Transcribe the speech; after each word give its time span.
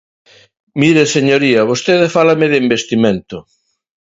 Mire, 0.81 1.03
señoría, 1.15 1.67
vostede 1.71 2.13
fálame 2.15 2.45
de 2.51 2.57
investimento. 2.65 3.37